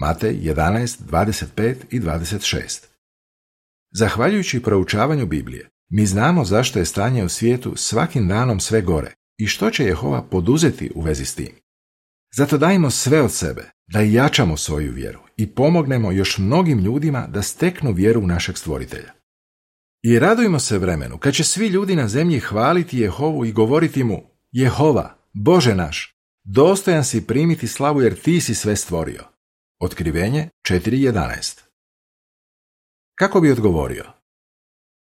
Matej 0.00 0.34
11, 0.34 0.98
25 1.10 1.74
i 1.90 2.00
26. 2.00 2.84
Zahvaljujući 3.92 4.62
proučavanju 4.62 5.26
Biblije, 5.26 5.70
mi 5.90 6.06
znamo 6.06 6.44
zašto 6.44 6.78
je 6.78 6.84
stanje 6.84 7.24
u 7.24 7.28
svijetu 7.28 7.72
svakim 7.76 8.28
danom 8.28 8.60
sve 8.60 8.82
gore 8.82 9.14
i 9.38 9.46
što 9.46 9.70
će 9.70 9.84
Jehova 9.84 10.22
poduzeti 10.22 10.90
u 10.94 11.00
vezi 11.00 11.24
s 11.24 11.34
tim. 11.34 11.52
Zato 12.36 12.58
dajmo 12.58 12.90
sve 12.90 13.22
od 13.22 13.32
sebe 13.32 13.70
da 13.86 14.00
jačamo 14.00 14.56
svoju 14.56 14.92
vjeru 14.92 15.20
i 15.36 15.46
pomognemo 15.46 16.12
još 16.12 16.38
mnogim 16.38 16.78
ljudima 16.78 17.26
da 17.26 17.42
steknu 17.42 17.92
vjeru 17.92 18.20
u 18.20 18.26
našeg 18.26 18.58
stvoritelja. 18.58 19.12
I 20.02 20.18
radujmo 20.18 20.58
se 20.58 20.78
vremenu 20.78 21.18
kad 21.18 21.34
će 21.34 21.44
svi 21.44 21.66
ljudi 21.66 21.96
na 21.96 22.08
zemlji 22.08 22.40
hvaliti 22.40 22.98
Jehovu 22.98 23.44
i 23.44 23.52
govoriti 23.52 24.04
mu 24.04 24.22
Jehova, 24.52 25.16
Bože 25.32 25.74
naš, 25.74 26.13
dostojan 26.44 27.04
si 27.04 27.26
primiti 27.26 27.68
slavu 27.68 28.02
jer 28.02 28.22
ti 28.22 28.40
si 28.40 28.54
sve 28.54 28.76
stvorio. 28.76 29.24
Otkrivenje 29.80 30.48
4.11 30.68 31.60
Kako 33.18 33.40
bi 33.40 33.52
odgovorio? 33.52 34.04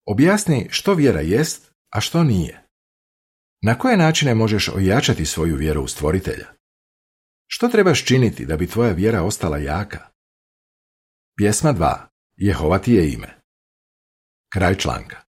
Objasni 0.05 0.67
što 0.71 0.93
vjera 0.93 1.21
jest, 1.21 1.71
a 1.89 2.01
što 2.01 2.23
nije. 2.23 2.63
Na 3.61 3.77
koje 3.77 3.97
načine 3.97 4.35
možeš 4.35 4.69
ojačati 4.69 5.25
svoju 5.25 5.55
vjeru 5.55 5.83
u 5.83 5.87
stvoritelja? 5.87 6.47
Što 7.47 7.67
trebaš 7.67 8.05
činiti 8.05 8.45
da 8.45 8.57
bi 8.57 8.67
tvoja 8.67 8.91
vjera 8.91 9.23
ostala 9.23 9.57
jaka? 9.57 10.09
Pjesma 11.37 11.73
2. 11.73 11.97
Jehova 12.35 12.79
ti 12.79 12.93
je 12.93 13.13
ime. 13.13 13.41
Kraj 14.53 14.75
članka. 14.75 15.22